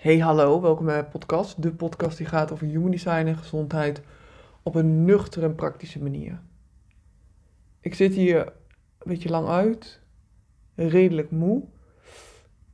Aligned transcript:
Hey 0.00 0.18
hallo, 0.18 0.60
welkom 0.60 0.84
bij 0.84 0.94
mijn 0.94 1.08
podcast. 1.08 1.62
De 1.62 1.72
podcast 1.72 2.16
die 2.16 2.26
gaat 2.26 2.52
over 2.52 2.66
human 2.66 2.90
design 2.90 3.26
en 3.26 3.36
gezondheid 3.36 4.02
op 4.62 4.74
een 4.74 5.04
nuchtere 5.04 5.46
en 5.46 5.54
praktische 5.54 6.02
manier. 6.02 6.40
Ik 7.80 7.94
zit 7.94 8.14
hier 8.14 8.46
een 8.46 8.52
beetje 9.04 9.28
lang 9.28 9.48
uit, 9.48 10.00
redelijk 10.74 11.30
moe. 11.30 11.64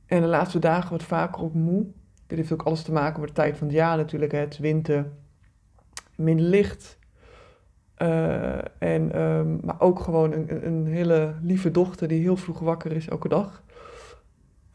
En 0.05 0.21
de 0.21 0.27
laatste 0.27 0.59
dagen 0.59 0.91
wat 0.91 1.03
vaker 1.03 1.41
ook 1.41 1.53
moe. 1.53 1.85
Dit 2.27 2.37
heeft 2.37 2.51
ook 2.51 2.63
alles 2.63 2.83
te 2.83 2.91
maken 2.91 3.19
met 3.19 3.29
de 3.29 3.35
tijd 3.35 3.57
van 3.57 3.67
het 3.67 3.75
jaar 3.75 3.97
natuurlijk. 3.97 4.31
Het 4.31 4.53
is 4.53 4.59
winter, 4.59 5.11
minder 6.15 6.45
licht. 6.45 6.99
Eh, 7.95 8.81
en, 8.81 9.11
ehm, 9.11 9.65
maar 9.65 9.81
ook 9.81 9.99
gewoon 9.99 10.31
een, 10.31 10.65
een 10.65 10.85
hele 10.85 11.35
lieve 11.41 11.71
dochter 11.71 12.07
die 12.07 12.21
heel 12.21 12.37
vroeg 12.37 12.59
wakker 12.59 12.91
is 12.91 13.07
elke 13.07 13.29
dag. 13.29 13.63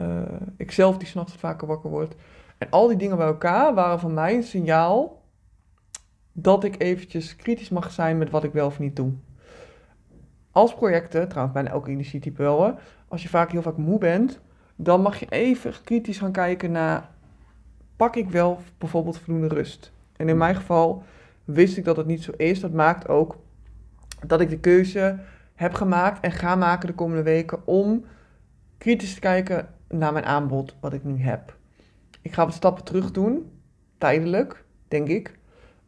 Uh, 0.02 0.22
ik 0.56 0.70
zelf 0.70 0.96
die 0.96 1.08
s'nachts 1.08 1.34
vaker 1.34 1.66
wakker 1.66 1.90
word. 1.90 2.14
En 2.58 2.70
al 2.70 2.88
die 2.88 2.96
dingen 2.96 3.16
bij 3.16 3.26
elkaar 3.26 3.74
waren 3.74 4.00
van 4.00 4.14
mij 4.14 4.34
een 4.34 4.42
signaal 4.42 5.22
dat 6.32 6.64
ik 6.64 6.82
eventjes 6.82 7.36
kritisch 7.36 7.68
mag 7.68 7.90
zijn 7.90 8.18
met 8.18 8.30
wat 8.30 8.44
ik 8.44 8.52
wel 8.52 8.66
of 8.66 8.78
niet 8.78 8.96
doe. 8.96 9.12
Als 10.50 10.74
projecten, 10.74 11.28
trouwens 11.28 11.54
bijna 11.54 11.70
elke 11.70 11.90
energietype 11.90 12.42
wel, 12.42 12.64
hè, 12.64 12.72
als 13.08 13.22
je 13.22 13.28
vaak 13.28 13.50
heel 13.50 13.62
vaak 13.62 13.76
moe 13.76 13.98
bent, 13.98 14.40
dan 14.76 15.02
mag 15.02 15.16
je 15.18 15.26
even 15.28 15.74
kritisch 15.84 16.18
gaan 16.18 16.32
kijken 16.32 16.72
naar, 16.72 17.10
pak 17.96 18.16
ik 18.16 18.30
wel 18.30 18.58
bijvoorbeeld 18.78 19.18
voldoende 19.18 19.54
rust? 19.54 19.92
En 20.16 20.28
in 20.28 20.36
mijn 20.36 20.54
geval 20.54 21.02
wist 21.44 21.76
ik 21.76 21.84
dat 21.84 21.96
het 21.96 22.06
niet 22.06 22.22
zo 22.22 22.32
is. 22.36 22.60
Dat 22.60 22.72
maakt 22.72 23.08
ook 23.08 23.36
dat 24.26 24.40
ik 24.40 24.50
de 24.50 24.58
keuze 24.58 25.18
heb 25.54 25.74
gemaakt 25.74 26.20
en 26.20 26.32
ga 26.32 26.56
maken 26.56 26.86
de 26.86 26.94
komende 26.94 27.22
weken 27.22 27.66
om 27.66 28.04
kritisch 28.78 29.14
te 29.14 29.20
kijken 29.20 29.68
naar 29.92 30.12
mijn 30.12 30.24
aanbod 30.24 30.76
wat 30.80 30.92
ik 30.92 31.04
nu 31.04 31.22
heb. 31.22 31.56
Ik 32.20 32.32
ga 32.32 32.44
wat 32.44 32.54
stappen 32.54 32.84
terug 32.84 33.10
doen, 33.10 33.50
tijdelijk, 33.98 34.64
denk 34.88 35.08
ik. 35.08 35.38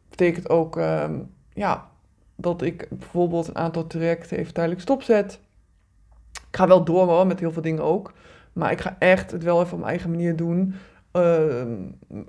Betekent 0.09 0.49
ook 0.49 0.77
ehm, 0.77 1.19
ja, 1.53 1.89
dat 2.35 2.61
ik 2.61 2.87
bijvoorbeeld 2.89 3.47
een 3.47 3.55
aantal 3.55 3.87
trajecten 3.87 4.37
even 4.37 4.53
tijdelijk 4.53 4.81
stopzet. 4.81 5.39
Ik 6.31 6.61
ga 6.61 6.67
wel 6.67 6.83
door 6.83 7.07
hoor, 7.07 7.27
met 7.27 7.39
heel 7.39 7.51
veel 7.51 7.61
dingen 7.61 7.83
ook. 7.83 8.13
Maar 8.53 8.71
ik 8.71 8.81
ga 8.81 8.95
echt 8.99 9.31
het 9.31 9.43
wel 9.43 9.61
even 9.61 9.73
op 9.73 9.79
mijn 9.79 9.89
eigen 9.89 10.09
manier 10.09 10.35
doen. 10.35 10.75
Ehm, 11.11 11.75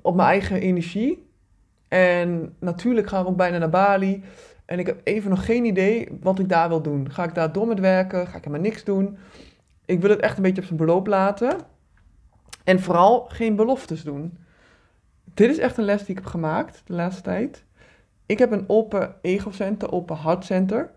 op 0.02 0.14
mijn 0.14 0.28
eigen 0.28 0.60
energie. 0.60 1.28
En 1.88 2.54
natuurlijk 2.58 3.08
gaan 3.08 3.22
we 3.22 3.30
ook 3.30 3.36
bijna 3.36 3.58
naar 3.58 3.70
Bali. 3.70 4.22
En 4.64 4.78
ik 4.78 4.86
heb 4.86 5.00
even 5.04 5.30
nog 5.30 5.44
geen 5.44 5.64
idee 5.64 6.08
wat 6.20 6.38
ik 6.38 6.48
daar 6.48 6.68
wil 6.68 6.82
doen. 6.82 7.10
Ga 7.10 7.24
ik 7.24 7.34
daar 7.34 7.52
door 7.52 7.66
met 7.66 7.80
werken? 7.80 8.26
Ga 8.26 8.36
ik 8.36 8.44
helemaal 8.44 8.66
niks 8.66 8.84
doen? 8.84 9.18
Ik 9.84 10.00
wil 10.00 10.10
het 10.10 10.20
echt 10.20 10.36
een 10.36 10.42
beetje 10.42 10.60
op 10.60 10.66
zijn 10.66 10.78
beloop 10.78 11.06
laten. 11.06 11.56
En 12.66 12.80
vooral 12.80 13.26
geen 13.28 13.56
beloftes 13.56 14.02
doen. 14.02 14.38
Dit 15.24 15.50
is 15.50 15.58
echt 15.58 15.78
een 15.78 15.84
les 15.84 16.00
die 16.00 16.08
ik 16.08 16.14
heb 16.14 16.26
gemaakt 16.26 16.82
de 16.84 16.92
laatste 16.92 17.22
tijd. 17.22 17.64
Ik 18.26 18.38
heb 18.38 18.50
een 18.50 18.64
open 18.66 19.14
ego-center, 19.20 19.92
open 19.92 20.16
hartcenter. 20.16 20.90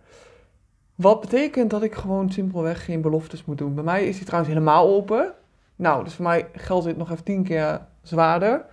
Wat 0.95 1.21
betekent 1.21 1.69
dat 1.69 1.83
ik 1.83 1.95
gewoon 1.95 2.31
simpelweg 2.31 2.85
geen 2.85 3.01
beloftes 3.01 3.45
moet 3.45 3.57
doen. 3.57 3.75
Bij 3.75 3.83
mij 3.83 4.07
is 4.07 4.15
die 4.15 4.25
trouwens 4.25 4.53
helemaal 4.53 4.87
open. 4.87 5.33
Nou, 5.75 6.03
dus 6.03 6.13
voor 6.13 6.25
mij 6.25 6.47
geldt 6.53 6.85
dit 6.85 6.97
nog 6.97 7.11
even 7.11 7.23
tien 7.23 7.43
keer 7.43 7.81
zwaarder. 8.01 8.65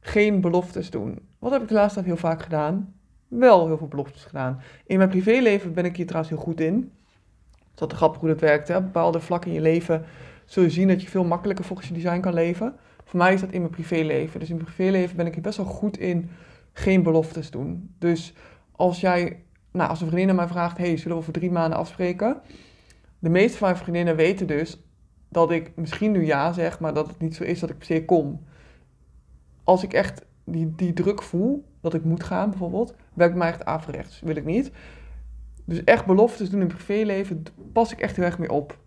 Geen 0.00 0.40
beloftes 0.40 0.90
doen. 0.90 1.18
Wat 1.38 1.52
heb 1.52 1.62
ik 1.62 1.68
de 1.68 1.74
laatste 1.74 1.94
tijd 1.94 2.06
heel 2.06 2.16
vaak 2.16 2.42
gedaan? 2.42 2.94
Wel 3.28 3.66
heel 3.66 3.78
veel 3.78 3.88
beloftes 3.88 4.24
gedaan. 4.24 4.60
In 4.86 4.96
mijn 4.98 5.10
privéleven 5.10 5.72
ben 5.72 5.84
ik 5.84 5.96
hier 5.96 6.06
trouwens 6.06 6.34
heel 6.34 6.42
goed 6.42 6.60
in. 6.60 6.92
Dat 7.74 7.92
is 7.92 7.96
grappig 7.96 8.20
hoe 8.20 8.28
dat 8.28 8.40
werkt. 8.40 8.68
Hè? 8.68 8.82
Bepaalde 8.82 9.20
vlakken 9.20 9.50
in 9.50 9.56
je 9.56 9.62
leven 9.62 10.04
zul 10.48 10.62
je 10.62 10.70
zien 10.70 10.88
dat 10.88 11.02
je 11.02 11.08
veel 11.08 11.24
makkelijker 11.24 11.64
volgens 11.64 11.88
je 11.88 11.94
design 11.94 12.20
kan 12.20 12.34
leven. 12.34 12.74
Voor 13.04 13.18
mij 13.18 13.34
is 13.34 13.40
dat 13.40 13.52
in 13.52 13.60
mijn 13.60 13.72
privéleven. 13.72 14.40
Dus 14.40 14.48
in 14.48 14.54
mijn 14.54 14.66
privéleven 14.66 15.16
ben 15.16 15.26
ik 15.26 15.36
er 15.36 15.40
best 15.40 15.56
wel 15.56 15.66
goed 15.66 15.98
in 15.98 16.30
geen 16.72 17.02
beloftes 17.02 17.50
doen. 17.50 17.94
Dus 17.98 18.34
als 18.72 19.00
jij, 19.00 19.42
nou, 19.70 19.90
als 19.90 20.00
een 20.00 20.08
vriendin 20.08 20.36
mij 20.36 20.48
vraagt: 20.48 20.78
hey, 20.78 20.96
zullen 20.96 21.16
we 21.16 21.22
voor 21.22 21.32
drie 21.32 21.50
maanden 21.50 21.78
afspreken? 21.78 22.40
De 23.18 23.28
meeste 23.28 23.58
van 23.58 23.68
mijn 23.68 23.80
vriendinnen 23.80 24.16
weten 24.16 24.46
dus 24.46 24.82
dat 25.28 25.50
ik 25.50 25.72
misschien 25.76 26.12
nu 26.12 26.24
ja 26.24 26.52
zeg, 26.52 26.80
maar 26.80 26.94
dat 26.94 27.06
het 27.06 27.18
niet 27.18 27.34
zo 27.34 27.44
is 27.44 27.60
dat 27.60 27.70
ik 27.70 27.78
per 27.78 27.86
se 27.86 28.04
kom. 28.04 28.44
Als 29.64 29.82
ik 29.82 29.92
echt 29.92 30.24
die, 30.44 30.72
die 30.76 30.92
druk 30.92 31.22
voel, 31.22 31.64
dat 31.80 31.94
ik 31.94 32.04
moet 32.04 32.22
gaan 32.22 32.50
bijvoorbeeld, 32.50 32.94
werkt 33.14 33.34
mij 33.34 33.48
echt 33.48 33.64
averechts. 33.64 34.20
Wil 34.20 34.36
ik 34.36 34.44
niet. 34.44 34.70
Dus 35.64 35.84
echt 35.84 36.06
beloftes 36.06 36.50
doen 36.50 36.60
in 36.60 36.66
privéleven, 36.66 37.42
pas 37.72 37.92
ik 37.92 38.00
echt 38.00 38.16
heel 38.16 38.24
erg 38.24 38.38
mee 38.38 38.50
op. 38.50 38.78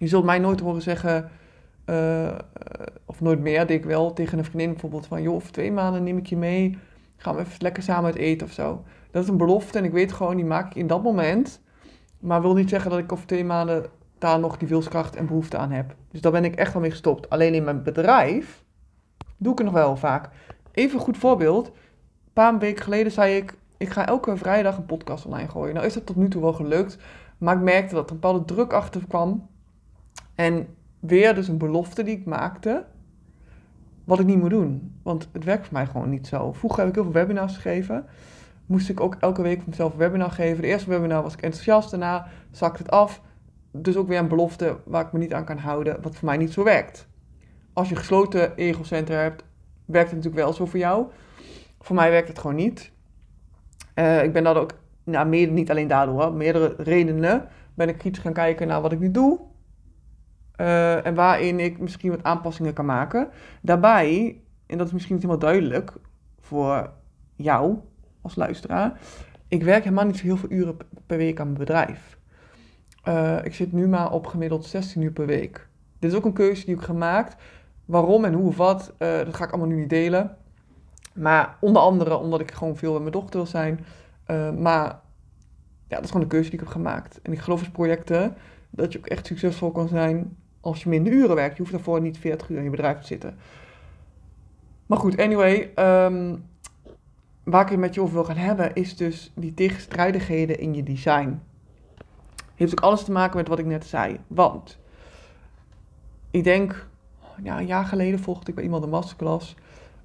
Je 0.00 0.06
zult 0.06 0.24
mij 0.24 0.38
nooit 0.38 0.60
horen 0.60 0.82
zeggen, 0.82 1.30
uh, 1.86 2.34
of 3.04 3.20
nooit 3.20 3.40
meer, 3.40 3.66
denk 3.66 3.80
ik 3.80 3.84
wel, 3.84 4.12
tegen 4.12 4.38
een 4.38 4.44
vriendin 4.44 4.70
bijvoorbeeld 4.70 5.06
van, 5.06 5.22
joh, 5.22 5.34
over 5.34 5.52
twee 5.52 5.72
maanden 5.72 6.02
neem 6.02 6.16
ik 6.16 6.26
je 6.26 6.36
mee, 6.36 6.78
gaan 7.16 7.34
we 7.34 7.40
even 7.40 7.54
lekker 7.58 7.82
samen 7.82 8.04
uit 8.04 8.16
eten 8.16 8.46
of 8.46 8.52
zo. 8.52 8.84
Dat 9.10 9.22
is 9.22 9.28
een 9.28 9.36
belofte 9.36 9.78
en 9.78 9.84
ik 9.84 9.92
weet 9.92 10.12
gewoon, 10.12 10.36
die 10.36 10.44
maak 10.44 10.66
ik 10.66 10.74
in 10.74 10.86
dat 10.86 11.02
moment, 11.02 11.60
maar 12.18 12.42
wil 12.42 12.54
niet 12.54 12.68
zeggen 12.68 12.90
dat 12.90 12.98
ik 12.98 13.12
over 13.12 13.26
twee 13.26 13.44
maanden 13.44 13.86
daar 14.18 14.38
nog 14.38 14.56
die 14.56 14.68
wilskracht 14.68 15.16
en 15.16 15.26
behoefte 15.26 15.56
aan 15.56 15.70
heb. 15.70 15.94
Dus 16.10 16.20
daar 16.20 16.32
ben 16.32 16.44
ik 16.44 16.54
echt 16.54 16.72
wel 16.72 16.82
mee 16.82 16.90
gestopt. 16.90 17.30
Alleen 17.30 17.54
in 17.54 17.64
mijn 17.64 17.82
bedrijf 17.82 18.64
doe 19.36 19.52
ik 19.52 19.58
het 19.58 19.66
nog 19.66 19.76
wel 19.76 19.96
vaak. 19.96 20.28
Even 20.72 20.98
een 20.98 21.04
goed 21.04 21.18
voorbeeld. 21.18 21.66
Een 21.66 22.32
paar 22.32 22.58
weken 22.58 22.82
geleden 22.84 23.12
zei 23.12 23.36
ik, 23.36 23.54
ik 23.76 23.90
ga 23.90 24.06
elke 24.06 24.36
vrijdag 24.36 24.76
een 24.76 24.86
podcast 24.86 25.26
online 25.26 25.48
gooien. 25.48 25.74
Nou 25.74 25.86
is 25.86 25.94
dat 25.94 26.06
tot 26.06 26.16
nu 26.16 26.28
toe 26.28 26.42
wel 26.42 26.52
gelukt, 26.52 26.98
maar 27.38 27.56
ik 27.56 27.62
merkte 27.62 27.94
dat 27.94 28.04
er 28.04 28.10
een 28.10 28.20
bepaalde 28.20 28.44
druk 28.44 28.72
achter 28.72 29.06
kwam. 29.08 29.48
En 30.40 30.66
weer 31.00 31.34
dus 31.34 31.48
een 31.48 31.58
belofte 31.58 32.02
die 32.02 32.16
ik 32.16 32.24
maakte, 32.24 32.84
wat 34.04 34.20
ik 34.20 34.26
niet 34.26 34.38
moet 34.38 34.50
doen. 34.50 35.00
Want 35.02 35.28
het 35.32 35.44
werkt 35.44 35.66
voor 35.66 35.76
mij 35.76 35.86
gewoon 35.86 36.10
niet 36.10 36.26
zo. 36.26 36.52
Vroeger 36.52 36.78
heb 36.78 36.88
ik 36.88 36.94
heel 36.94 37.04
veel 37.04 37.12
webinars 37.12 37.54
gegeven. 37.54 38.06
Moest 38.66 38.88
ik 38.88 39.00
ook 39.00 39.16
elke 39.18 39.42
week 39.42 39.66
mezelf 39.66 39.92
een 39.92 39.98
webinar 39.98 40.30
geven. 40.30 40.62
De 40.62 40.68
eerste 40.68 40.90
webinar 40.90 41.22
was 41.22 41.32
ik 41.32 41.42
enthousiast, 41.42 41.90
daarna 41.90 42.26
zakte 42.50 42.82
het 42.82 42.90
af. 42.90 43.22
Dus 43.70 43.96
ook 43.96 44.08
weer 44.08 44.18
een 44.18 44.28
belofte 44.28 44.76
waar 44.84 45.06
ik 45.06 45.12
me 45.12 45.18
niet 45.18 45.34
aan 45.34 45.44
kan 45.44 45.58
houden, 45.58 46.02
wat 46.02 46.16
voor 46.16 46.28
mij 46.28 46.36
niet 46.36 46.52
zo 46.52 46.64
werkt. 46.64 47.08
Als 47.72 47.88
je 47.88 47.96
gesloten 47.96 48.56
egocenter 48.56 49.20
hebt, 49.20 49.44
werkt 49.84 50.10
het 50.10 50.16
natuurlijk 50.16 50.44
wel 50.44 50.54
zo 50.54 50.66
voor 50.66 50.78
jou. 50.78 51.06
Voor 51.80 51.96
mij 51.96 52.10
werkt 52.10 52.28
het 52.28 52.38
gewoon 52.38 52.56
niet. 52.56 52.92
Uh, 53.94 54.22
ik 54.22 54.32
ben 54.32 54.44
dat 54.44 54.56
ook, 54.56 54.72
nou, 55.04 55.28
meer, 55.28 55.50
niet 55.50 55.70
alleen 55.70 55.88
daardoor, 55.88 56.32
meerdere 56.32 56.74
redenen 56.78 57.48
ben 57.74 57.88
ik 57.88 57.98
kritisch 57.98 58.22
gaan 58.22 58.32
kijken 58.32 58.66
naar 58.66 58.80
wat 58.80 58.92
ik 58.92 58.98
nu 58.98 59.10
doe. 59.10 59.48
Uh, 60.60 61.06
en 61.06 61.14
waarin 61.14 61.60
ik 61.60 61.78
misschien 61.78 62.10
wat 62.10 62.22
aanpassingen 62.22 62.72
kan 62.72 62.84
maken. 62.84 63.28
Daarbij, 63.60 64.40
en 64.66 64.78
dat 64.78 64.86
is 64.86 64.92
misschien 64.92 65.14
niet 65.14 65.24
helemaal 65.24 65.44
duidelijk 65.50 65.92
voor 66.40 66.90
jou 67.36 67.78
als 68.20 68.34
luisteraar, 68.34 69.00
ik 69.48 69.62
werk 69.62 69.84
helemaal 69.84 70.04
niet 70.04 70.16
zo 70.16 70.24
heel 70.24 70.36
veel 70.36 70.50
uren 70.50 70.76
per 71.06 71.16
week 71.16 71.40
aan 71.40 71.46
mijn 71.46 71.58
bedrijf. 71.58 72.18
Uh, 73.08 73.44
ik 73.44 73.54
zit 73.54 73.72
nu 73.72 73.88
maar 73.88 74.12
op 74.12 74.26
gemiddeld 74.26 74.64
16 74.64 75.02
uur 75.02 75.12
per 75.12 75.26
week. 75.26 75.68
Dit 75.98 76.10
is 76.10 76.16
ook 76.16 76.24
een 76.24 76.32
keuze 76.32 76.64
die 76.64 76.74
ik 76.74 76.80
heb 76.80 76.88
gemaakt. 76.88 77.36
Waarom 77.84 78.24
en 78.24 78.32
hoe 78.32 78.46
of 78.46 78.56
wat, 78.56 78.92
uh, 78.98 79.18
dat 79.18 79.34
ga 79.34 79.44
ik 79.44 79.50
allemaal 79.50 79.68
nu 79.70 79.76
niet 79.76 79.90
delen. 79.90 80.36
Maar 81.14 81.56
onder 81.60 81.82
andere 81.82 82.16
omdat 82.16 82.40
ik 82.40 82.50
gewoon 82.50 82.76
veel 82.76 82.92
met 82.92 83.00
mijn 83.00 83.12
dochter 83.12 83.36
wil 83.36 83.46
zijn. 83.46 83.84
maar 84.58 85.00
ja, 85.88 85.96
dat 85.96 86.04
is 86.04 86.10
gewoon 86.10 86.22
een 86.22 86.28
keuze 86.32 86.50
die 86.50 86.58
ik 86.58 86.64
heb 86.64 86.74
gemaakt. 86.74 87.20
En 87.22 87.32
ik 87.32 87.38
geloof 87.38 87.62
in 87.62 87.70
projecten 87.70 88.34
dat 88.70 88.92
je 88.92 88.98
ook 88.98 89.06
echt 89.06 89.26
succesvol 89.26 89.70
kan 89.70 89.88
zijn 89.88 90.36
als 90.60 90.82
je 90.82 90.88
minder 90.88 91.12
uren 91.12 91.34
werkt. 91.34 91.56
Je 91.56 91.62
hoeft 91.62 91.74
daarvoor 91.74 92.00
niet 92.00 92.18
40 92.18 92.48
uur 92.48 92.58
in 92.58 92.64
je 92.64 92.70
bedrijf 92.70 92.98
te 93.00 93.06
zitten. 93.06 93.36
Maar 94.86 94.98
goed, 94.98 95.18
anyway. 95.18 95.72
Um, 95.76 96.48
waar 97.42 97.62
ik 97.62 97.68
het 97.68 97.78
met 97.78 97.94
je 97.94 98.00
over 98.00 98.14
wil 98.14 98.24
gaan 98.24 98.36
hebben, 98.36 98.74
is 98.74 98.96
dus 98.96 99.32
die 99.34 99.54
tegenstrijdigheden 99.54 100.58
in 100.58 100.74
je 100.74 100.82
design. 100.82 101.40
Heeft 102.54 102.72
ook 102.72 102.80
alles 102.80 103.04
te 103.04 103.12
maken 103.12 103.36
met 103.36 103.48
wat 103.48 103.58
ik 103.58 103.66
net 103.66 103.84
zei. 103.84 104.20
Want 104.26 104.78
ik 106.30 106.44
denk, 106.44 106.86
ja, 107.42 107.58
een 107.58 107.66
jaar 107.66 107.84
geleden 107.84 108.18
volgde 108.18 108.48
ik 108.48 108.54
bij 108.54 108.64
iemand 108.64 108.84
een 108.84 108.90
masterclass. 108.90 109.54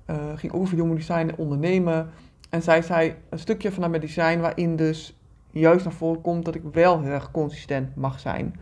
Uh, 0.09 0.15
ging 0.35 0.53
over 0.53 0.77
jonge 0.77 0.95
design 0.95 1.27
en 1.27 1.37
ondernemen. 1.37 2.09
En 2.49 2.61
zij 2.61 2.81
zei 2.81 3.15
een 3.29 3.39
stukje 3.39 3.71
vanuit 3.71 3.91
mijn 3.91 4.03
design 4.03 4.39
waarin 4.39 4.75
dus 4.75 5.17
juist 5.51 5.85
naar 5.85 5.93
voren 5.93 6.21
komt 6.21 6.45
dat 6.45 6.55
ik 6.55 6.63
wel 6.71 7.01
heel 7.01 7.11
erg 7.11 7.31
consistent 7.31 7.95
mag 7.95 8.19
zijn. 8.19 8.59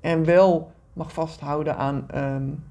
En 0.00 0.24
wel 0.24 0.72
mag 0.96 1.12
vasthouden 1.12 1.76
aan 1.76 2.06
um, 2.14 2.64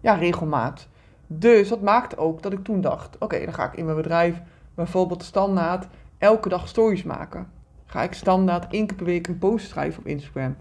ja, 0.00 0.14
regelmaat. 0.14 0.88
Dus 1.26 1.68
dat 1.68 1.82
maakte 1.82 2.16
ook 2.16 2.42
dat 2.42 2.52
ik 2.52 2.64
toen 2.64 2.80
dacht: 2.80 3.18
oké, 3.18 3.44
dan 3.44 3.54
ga 3.54 3.64
ik 3.64 3.74
in 3.74 3.84
mijn 3.84 3.96
bedrijf 3.96 4.42
bijvoorbeeld 4.74 5.22
standaard 5.22 5.86
elke 6.18 6.48
dag 6.48 6.68
stories 6.68 7.02
maken. 7.02 7.50
Ga 7.86 8.02
ik 8.02 8.12
standaard 8.12 8.72
één 8.72 8.86
keer 8.86 8.96
per 8.96 9.06
week 9.06 9.26
een 9.26 9.38
post 9.38 9.68
schrijven 9.68 10.00
op 10.00 10.06
Instagram. 10.06 10.56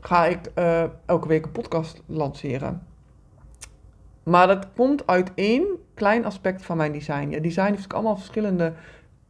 Ga 0.00 0.24
ik 0.24 0.50
uh, 0.54 0.84
elke 1.06 1.28
week 1.28 1.44
een 1.44 1.52
podcast 1.52 2.02
lanceren. 2.06 2.86
Maar 4.22 4.46
dat 4.46 4.66
komt 4.76 5.06
uit 5.06 5.32
één 5.34 5.66
klein 5.94 6.24
aspect 6.24 6.64
van 6.64 6.76
mijn 6.76 6.92
design. 6.92 7.30
Ja, 7.30 7.40
design 7.40 7.70
heeft 7.70 7.84
ook 7.84 7.92
allemaal 7.92 8.16
verschillende 8.16 8.72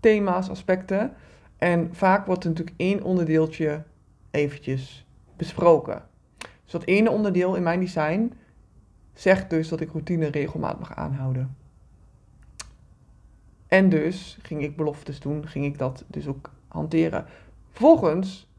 thema's, 0.01 0.51
aspecten. 0.51 1.13
En 1.57 1.89
vaak 1.93 2.27
wordt 2.27 2.45
er 2.45 2.51
natuurlijk 2.51 2.77
één 2.81 3.03
onderdeeltje 3.03 3.83
eventjes 4.31 5.07
besproken. 5.37 6.11
Dus 6.63 6.73
dat 6.73 6.85
ene 6.85 7.11
onderdeel 7.11 7.55
in 7.55 7.63
mijn 7.63 7.81
design 7.81 8.33
zegt 9.15 9.51
dus 9.51 9.69
dat 9.69 9.81
ik 9.81 9.91
routine 9.91 10.25
en 10.25 10.31
regelmaat 10.31 10.79
mag 10.79 10.95
aanhouden. 10.95 11.57
En 13.67 13.89
dus 13.89 14.39
ging 14.43 14.63
ik 14.63 14.77
beloftes 14.77 15.21
doen, 15.21 15.47
ging 15.47 15.65
ik 15.65 15.79
dat 15.79 16.05
dus 16.07 16.27
ook 16.27 16.51
hanteren. 16.69 17.27
Vervolgens 17.71 18.51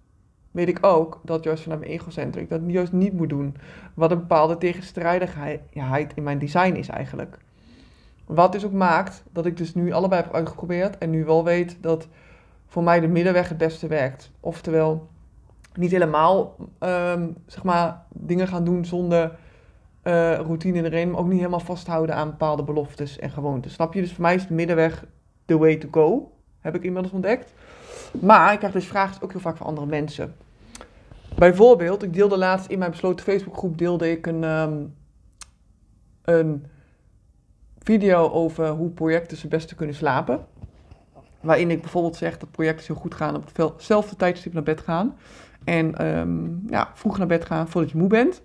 weet 0.51 0.67
ik 0.67 0.85
ook 0.85 1.21
dat 1.23 1.43
juist 1.43 1.63
vanuit 1.63 1.79
mijn 1.79 1.91
egocentrum 1.91 2.43
ik 2.43 2.49
dat 2.49 2.61
juist 2.65 2.91
niet 2.91 3.13
moet 3.13 3.29
doen. 3.29 3.55
Wat 3.93 4.11
een 4.11 4.19
bepaalde 4.19 4.57
tegenstrijdigheid 4.57 6.13
in 6.15 6.23
mijn 6.23 6.39
design 6.39 6.73
is 6.73 6.87
eigenlijk. 6.87 7.37
Wat 8.25 8.51
dus 8.51 8.65
ook 8.65 8.71
maakt 8.71 9.23
dat 9.31 9.45
ik 9.45 9.57
dus 9.57 9.73
nu 9.73 9.91
allebei 9.91 10.21
heb 10.21 10.33
uitgeprobeerd 10.33 10.97
en 10.97 11.09
nu 11.09 11.25
wel 11.25 11.43
weet 11.43 11.77
dat 11.81 12.07
voor 12.67 12.83
mij 12.83 12.99
de 12.99 13.07
middenweg 13.07 13.49
het 13.49 13.57
beste 13.57 13.87
werkt. 13.87 14.31
Oftewel, 14.39 15.09
niet 15.75 15.91
helemaal 15.91 16.55
ehm, 16.79 17.29
zeg 17.45 17.63
maar, 17.63 18.05
dingen 18.09 18.47
gaan 18.47 18.63
doen 18.63 18.85
zonder 18.85 19.31
uh, 20.03 20.35
routine 20.35 20.83
erin, 20.83 21.11
maar 21.11 21.19
ook 21.19 21.27
niet 21.27 21.37
helemaal 21.37 21.59
vasthouden 21.59 22.15
aan 22.15 22.29
bepaalde 22.29 22.63
beloftes 22.63 23.19
en 23.19 23.29
gewoontes. 23.29 23.73
Snap 23.73 23.93
je? 23.93 24.01
Dus 24.01 24.13
voor 24.13 24.21
mij 24.21 24.35
is 24.35 24.47
de 24.47 24.53
middenweg 24.53 25.05
the 25.45 25.57
way 25.57 25.75
to 25.75 25.87
go, 25.91 26.31
heb 26.59 26.75
ik 26.75 26.83
inmiddels 26.83 27.13
ontdekt. 27.13 27.53
Maar 28.19 28.51
ik 28.53 28.57
krijg 28.57 28.73
dus 28.73 28.85
vragen 28.85 29.21
ook 29.21 29.31
heel 29.31 29.41
vaak 29.41 29.57
van 29.57 29.67
andere 29.67 29.87
mensen. 29.87 30.35
Bijvoorbeeld, 31.35 32.03
ik 32.03 32.13
deelde 32.13 32.37
laatst 32.37 32.69
in 32.69 32.79
mijn 32.79 32.91
besloten 32.91 33.25
Facebookgroep 33.25 33.77
deelde 33.77 34.11
ik 34.11 34.27
een, 34.27 34.43
um, 34.43 34.93
een 36.21 36.65
video 37.79 38.29
over 38.29 38.69
hoe 38.69 38.89
projecten 38.89 39.37
het 39.37 39.49
beste 39.49 39.75
kunnen 39.75 39.95
slapen. 39.95 40.45
Waarin 41.41 41.71
ik 41.71 41.81
bijvoorbeeld 41.81 42.15
zeg 42.15 42.37
dat 42.37 42.51
projecten 42.51 42.85
zo 42.85 42.95
goed 42.95 43.13
gaan 43.13 43.35
op 43.35 43.73
hetzelfde 43.73 44.15
tijdstip 44.15 44.53
naar 44.53 44.63
bed 44.63 44.81
gaan. 44.81 45.15
En 45.63 46.07
um, 46.07 46.63
ja, 46.67 46.91
vroeg 46.93 47.17
naar 47.17 47.27
bed 47.27 47.45
gaan 47.45 47.67
voordat 47.67 47.91
je 47.91 47.97
moe 47.97 48.07
bent. 48.07 48.41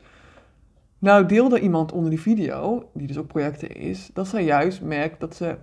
Nou 0.98 1.26
deelde 1.26 1.60
iemand 1.60 1.92
onder 1.92 2.10
die 2.10 2.20
video, 2.20 2.90
die 2.94 3.06
dus 3.06 3.18
ook 3.18 3.26
projecten 3.26 3.76
is, 3.76 4.10
dat 4.12 4.28
zij 4.28 4.44
juist 4.44 4.82
merkt 4.82 5.20
dat 5.20 5.34
ze 5.34 5.56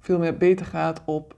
veel 0.00 0.18
meer 0.18 0.36
beter 0.36 0.66
gaat 0.66 1.02
op 1.04 1.36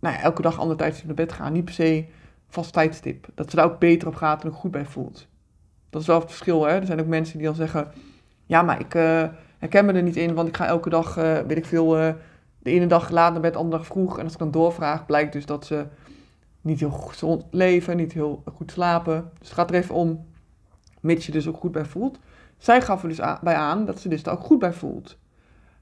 nou 0.00 0.14
ja, 0.14 0.20
elke 0.20 0.42
dag 0.42 0.58
ander 0.58 0.76
tijdstip 0.76 1.06
naar 1.06 1.14
bed 1.14 1.32
gaan. 1.32 1.52
Niet 1.52 1.64
per 1.64 1.74
se 1.74 2.06
vast 2.48 2.72
tijdstip. 2.72 3.26
Dat 3.34 3.50
ze 3.50 3.56
daar 3.56 3.64
ook 3.64 3.78
beter 3.78 4.08
op 4.08 4.14
gaat 4.14 4.42
en 4.42 4.48
ook 4.48 4.54
goed 4.54 4.70
bij 4.70 4.84
voelt. 4.84 5.26
Dat 5.90 6.00
is 6.00 6.06
wel 6.06 6.18
het 6.18 6.28
verschil. 6.28 6.66
Hè? 6.66 6.74
Er 6.74 6.86
zijn 6.86 7.00
ook 7.00 7.06
mensen 7.06 7.38
die 7.38 7.46
dan 7.46 7.56
zeggen, 7.56 7.88
ja, 8.46 8.62
maar 8.62 8.80
ik 8.80 8.94
uh, 8.94 9.24
herken 9.58 9.84
me 9.84 9.92
er 9.92 10.02
niet 10.02 10.16
in, 10.16 10.34
want 10.34 10.48
ik 10.48 10.56
ga 10.56 10.66
elke 10.66 10.88
dag, 10.88 11.18
uh, 11.18 11.38
weet 11.38 11.56
ik 11.56 11.64
veel, 11.64 11.98
uh, 12.00 12.12
de 12.58 12.70
ene 12.70 12.86
dag 12.86 13.10
laat 13.10 13.32
naar 13.32 13.40
bed, 13.40 13.52
de 13.52 13.58
andere 13.58 13.76
dag 13.76 13.86
vroeg. 13.86 14.18
En 14.18 14.24
als 14.24 14.32
ik 14.32 14.38
dan 14.38 14.50
doorvraag, 14.50 15.06
blijkt 15.06 15.32
dus 15.32 15.46
dat 15.46 15.66
ze 15.66 15.86
niet 16.66 16.80
heel 16.80 16.90
gezond 16.90 17.44
leven, 17.50 17.96
niet 17.96 18.12
heel 18.12 18.42
goed 18.54 18.70
slapen. 18.70 19.30
Dus 19.38 19.48
het 19.48 19.58
gaat 19.58 19.70
er 19.70 19.76
even 19.76 19.94
om, 19.94 20.26
mits 21.00 21.26
je 21.26 21.32
dus 21.32 21.48
ook 21.48 21.56
goed 21.56 21.72
bij 21.72 21.84
voelt. 21.84 22.18
Zij 22.58 22.82
gaf 22.82 23.02
er 23.02 23.08
dus 23.08 23.20
bij 23.42 23.54
aan 23.54 23.84
dat 23.84 24.00
ze 24.00 24.08
dus 24.08 24.28
ook 24.28 24.40
goed 24.40 24.58
bij 24.58 24.72
voelt. 24.72 25.18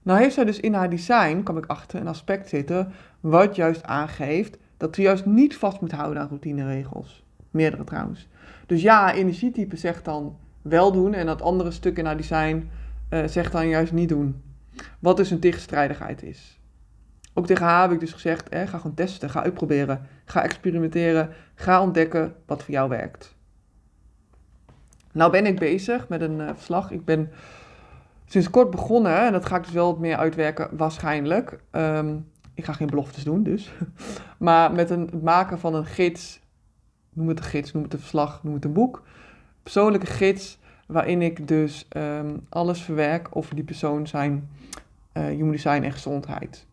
Nou 0.02 0.18
heeft 0.18 0.34
zij 0.34 0.44
dus 0.44 0.60
in 0.60 0.74
haar 0.74 0.90
design, 0.90 1.42
kwam 1.42 1.56
ik 1.56 1.66
achter, 1.66 2.00
een 2.00 2.08
aspect 2.08 2.48
zitten 2.48 2.92
wat 3.20 3.56
juist 3.56 3.82
aangeeft 3.82 4.56
dat 4.76 4.94
ze 4.94 5.02
juist 5.02 5.26
niet 5.26 5.56
vast 5.56 5.80
moet 5.80 5.92
houden 5.92 6.22
aan 6.22 6.28
routineregels. 6.28 7.24
Meerdere 7.50 7.84
trouwens. 7.84 8.28
Dus 8.66 8.82
ja, 8.82 9.14
energietype 9.14 9.76
zegt 9.76 10.04
dan 10.04 10.36
wel 10.62 10.92
doen 10.92 11.14
en 11.14 11.26
dat 11.26 11.42
andere 11.42 11.70
stuk 11.70 11.98
in 11.98 12.04
haar 12.04 12.16
design 12.16 12.68
uh, 13.10 13.24
zegt 13.26 13.52
dan 13.52 13.68
juist 13.68 13.92
niet 13.92 14.08
doen. 14.08 14.42
Wat 14.98 15.16
dus 15.16 15.30
een 15.30 15.40
tegenstrijdigheid 15.40 16.22
is. 16.22 16.60
Ook 17.34 17.46
tegen 17.46 17.66
haar 17.66 17.82
heb 17.82 17.92
ik 17.92 18.00
dus 18.00 18.12
gezegd, 18.12 18.48
ga 18.50 18.78
gewoon 18.78 18.94
testen, 18.94 19.30
ga 19.30 19.42
uitproberen, 19.42 20.06
ga 20.24 20.42
experimenteren, 20.42 21.30
ga 21.54 21.82
ontdekken 21.82 22.34
wat 22.46 22.62
voor 22.62 22.74
jou 22.74 22.88
werkt. 22.88 23.34
Nou 25.12 25.30
ben 25.30 25.46
ik 25.46 25.58
bezig 25.58 26.08
met 26.08 26.20
een 26.20 26.40
uh, 26.40 26.50
verslag. 26.54 26.90
Ik 26.90 27.04
ben 27.04 27.30
sinds 28.26 28.50
kort 28.50 28.70
begonnen, 28.70 29.26
en 29.26 29.32
dat 29.32 29.46
ga 29.46 29.56
ik 29.56 29.64
dus 29.64 29.72
wel 29.72 29.86
wat 29.86 29.98
meer 29.98 30.16
uitwerken 30.16 30.68
waarschijnlijk. 30.76 31.58
Um, 31.72 32.26
ik 32.54 32.64
ga 32.64 32.72
geen 32.72 32.86
beloftes 32.86 33.24
doen 33.24 33.42
dus. 33.42 33.72
maar 34.38 34.72
met 34.72 34.90
een, 34.90 35.00
het 35.00 35.22
maken 35.22 35.58
van 35.58 35.74
een 35.74 35.86
gids, 35.86 36.40
noem 37.12 37.28
het 37.28 37.38
een 37.38 37.44
gids, 37.44 37.72
noem 37.72 37.82
het 37.82 37.92
een 37.92 37.98
verslag, 37.98 38.42
noem 38.42 38.54
het 38.54 38.64
een 38.64 38.72
boek. 38.72 39.02
Persoonlijke 39.62 40.06
gids, 40.06 40.58
waarin 40.86 41.22
ik 41.22 41.48
dus 41.48 41.88
um, 41.96 42.46
alles 42.48 42.82
verwerk 42.82 43.28
over 43.30 43.54
die 43.54 43.64
persoon 43.64 44.06
zijn 44.06 44.48
uh, 45.12 45.24
human 45.24 45.82
en 45.82 45.92
gezondheid. 45.92 46.66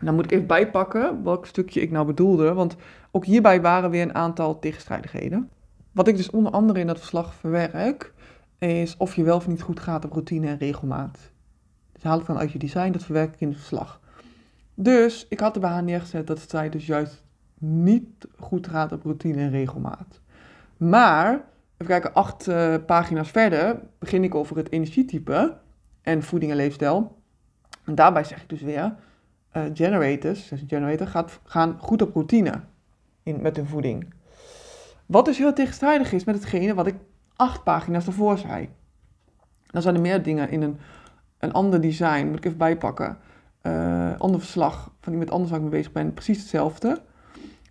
Dan 0.00 0.14
moet 0.14 0.24
ik 0.24 0.30
even 0.30 0.46
bijpakken 0.46 1.24
welk 1.24 1.46
stukje 1.46 1.80
ik 1.80 1.90
nou 1.90 2.06
bedoelde, 2.06 2.52
want 2.52 2.76
ook 3.10 3.24
hierbij 3.24 3.60
waren 3.60 3.90
weer 3.90 4.02
een 4.02 4.14
aantal 4.14 4.58
tegenstrijdigheden. 4.58 5.50
Wat 5.92 6.08
ik 6.08 6.16
dus 6.16 6.30
onder 6.30 6.52
andere 6.52 6.80
in 6.80 6.86
dat 6.86 6.98
verslag 6.98 7.34
verwerk, 7.34 8.12
is 8.58 8.96
of 8.96 9.14
je 9.14 9.22
wel 9.22 9.36
of 9.36 9.48
niet 9.48 9.62
goed 9.62 9.80
gaat 9.80 10.04
op 10.04 10.12
routine 10.12 10.46
en 10.46 10.58
regelmaat. 10.58 11.18
Dat 11.92 12.02
haal 12.02 12.20
ik 12.20 12.26
dan 12.26 12.38
uit 12.38 12.52
je 12.52 12.58
design, 12.58 12.92
dat 12.92 13.04
verwerk 13.04 13.34
ik 13.34 13.40
in 13.40 13.48
het 13.48 13.56
verslag. 13.56 14.00
Dus 14.74 15.26
ik 15.28 15.40
had 15.40 15.54
er 15.54 15.60
bij 15.60 15.70
haar 15.70 15.82
neergezet 15.82 16.26
dat 16.26 16.50
zij 16.50 16.68
dus 16.68 16.86
juist 16.86 17.24
niet 17.58 18.26
goed 18.38 18.66
gaat 18.66 18.92
op 18.92 19.02
routine 19.02 19.40
en 19.40 19.50
regelmaat. 19.50 20.20
Maar, 20.76 21.32
even 21.72 21.86
kijken, 21.86 22.14
acht 22.14 22.48
uh, 22.48 22.74
pagina's 22.86 23.30
verder 23.30 23.80
begin 23.98 24.24
ik 24.24 24.34
over 24.34 24.56
het 24.56 24.72
energietype 24.72 25.56
en 26.02 26.22
voeding 26.22 26.50
en 26.50 26.56
leefstijl. 26.56 27.16
En 27.84 27.94
daarbij 27.94 28.24
zeg 28.24 28.42
ik 28.42 28.48
dus 28.48 28.62
weer, 28.62 28.94
uh, 29.58 29.70
generators, 29.74 30.48
dus 30.48 30.62
generator, 30.66 31.06
gaat, 31.06 31.40
gaan 31.44 31.78
goed 31.80 32.02
op 32.02 32.14
routine 32.14 32.52
in, 33.22 33.42
met 33.42 33.56
hun 33.56 33.66
voeding. 33.66 34.14
Wat 35.06 35.24
dus 35.24 35.38
heel 35.38 35.52
tegenstrijdig 35.52 36.12
is 36.12 36.24
met 36.24 36.34
hetgene 36.34 36.74
wat 36.74 36.86
ik 36.86 36.96
acht 37.36 37.62
pagina's 37.64 38.06
ervoor 38.06 38.38
zei. 38.38 38.68
Dan 39.66 39.82
zijn 39.82 39.94
er 39.94 40.00
meer 40.00 40.22
dingen 40.22 40.50
in 40.50 40.62
een, 40.62 40.78
een 41.38 41.52
ander 41.52 41.80
design, 41.80 42.26
moet 42.26 42.36
ik 42.36 42.44
even 42.44 42.58
bijpakken 42.58 43.18
uh, 43.62 44.18
ander 44.18 44.40
verslag 44.40 44.90
van 45.00 45.12
iemand 45.12 45.30
anders 45.30 45.50
waar 45.50 45.60
ik 45.60 45.66
mee 45.66 45.76
bezig 45.76 45.92
ben, 45.92 46.14
precies 46.14 46.38
hetzelfde. 46.38 47.00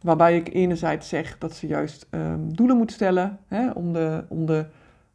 Waarbij 0.01 0.36
ik 0.36 0.54
enerzijds 0.54 1.10
zeg 1.10 1.38
dat 1.38 1.56
ze 1.56 1.68
juist 1.68 2.07
um, 2.12 2.56
doelen 2.56 2.78
moet 2.78 2.92
stellen 2.92 3.39
hè, 3.48 3.72
om, 3.72 3.94
de, 3.94 4.25
om 4.30 4.45
de 4.45 4.66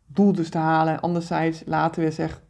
doel 0.07 0.33
dus 0.33 0.51
te 0.51 0.59
halen. 0.59 0.93
En 0.93 1.01
anderzijds 1.01 1.63
later 1.67 2.03
weer 2.03 2.13
zeg, 2.13 2.43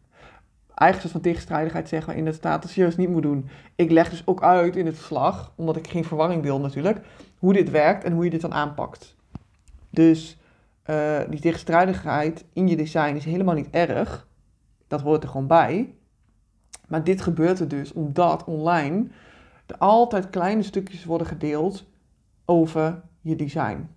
eigenlijk 0.75 1.13
van 1.13 1.21
tegenstrijdigheid 1.21 1.89
zeggen 1.89 2.09
waarin 2.09 2.27
het 2.27 2.35
staat 2.35 2.63
dat 2.63 2.73
juist 2.73 2.99
niet 2.99 3.09
moet 3.09 3.23
doen. 3.23 3.49
Ik 3.75 3.91
leg 3.91 4.11
dus 4.11 4.23
ook 4.27 4.43
uit 4.43 4.77
in 4.77 4.87
het 4.87 4.97
verslag, 4.97 5.53
omdat 5.57 5.77
ik 5.77 5.89
geen 5.89 6.05
verwarring 6.05 6.43
wil 6.43 6.61
natuurlijk, 6.61 7.01
hoe 7.39 7.53
dit 7.53 7.71
werkt 7.71 8.05
en 8.05 8.13
hoe 8.13 8.25
je 8.25 8.31
dit 8.31 8.41
dan 8.41 8.55
aanpakt. 8.55 9.17
Dus 9.91 10.39
uh, 10.87 11.21
die 11.29 11.41
tegenstrijdigheid 11.41 12.45
in 12.53 12.69
je 12.69 12.77
design 12.77 13.15
is 13.15 13.25
helemaal 13.25 13.55
niet 13.55 13.71
erg. 13.71 14.27
Dat 14.89 15.01
hoort 15.01 15.23
er 15.23 15.29
gewoon 15.29 15.47
bij. 15.47 15.95
Maar 16.89 17.05
dit 17.05 17.21
gebeurt 17.21 17.61
er 17.61 17.69
dus 17.69 17.93
omdat 17.93 18.45
online 18.45 19.07
er 19.67 19.77
altijd 19.79 20.31
kleine 20.31 20.63
stukjes 20.63 21.05
worden 21.05 21.27
gedeeld 21.27 21.85
over 22.45 23.03
je 23.21 23.37
design. 23.37 23.89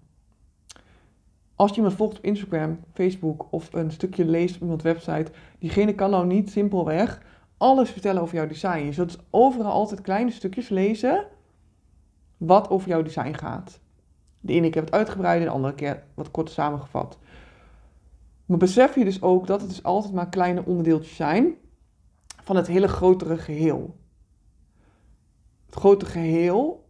Als 1.55 1.69
je 1.69 1.75
iemand 1.75 1.95
volgt 1.95 2.17
op 2.17 2.23
Instagram, 2.23 2.79
Facebook 2.93 3.47
of 3.49 3.73
een 3.73 3.91
stukje 3.91 4.25
leest 4.25 4.55
op 4.55 4.61
iemands 4.61 4.83
website, 4.83 5.31
diegene 5.59 5.95
kan 5.95 6.09
nou 6.09 6.25
niet 6.25 6.49
simpelweg 6.49 7.21
alles 7.57 7.89
vertellen 7.89 8.21
over 8.21 8.35
jouw 8.35 8.47
design. 8.47 8.85
Je 8.85 8.93
zult 8.93 9.11
dus 9.11 9.25
overal 9.29 9.71
altijd 9.71 10.01
kleine 10.01 10.31
stukjes 10.31 10.69
lezen 10.69 11.27
wat 12.37 12.69
over 12.69 12.87
jouw 12.87 13.01
design 13.01 13.33
gaat. 13.33 13.79
De 14.39 14.53
ene 14.53 14.69
keer 14.69 14.81
wat 14.81 14.91
uitgebreid, 14.91 15.43
de 15.43 15.49
andere 15.49 15.73
keer 15.73 16.03
wat 16.13 16.31
kort 16.31 16.49
samengevat. 16.49 17.17
Maar 18.45 18.57
besef 18.57 18.95
je 18.95 19.03
dus 19.03 19.21
ook 19.21 19.47
dat 19.47 19.61
het 19.61 19.69
dus 19.69 19.83
altijd 19.83 20.13
maar 20.13 20.29
kleine 20.29 20.65
onderdeeltjes 20.65 21.15
zijn 21.15 21.55
van 22.43 22.55
het 22.55 22.67
hele 22.67 22.87
grotere 22.87 23.37
geheel. 23.37 23.95
Het 25.65 25.75
grote 25.75 26.05
geheel, 26.05 26.84